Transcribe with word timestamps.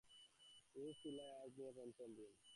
রোজ 0.75 0.95
তিলায় 1.03 1.33
আজ 1.41 1.51
নিয়ে 1.57 1.71
পঞ্চম 1.77 2.09
দিন! 2.17 2.31